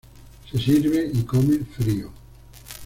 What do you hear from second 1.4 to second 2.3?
frío.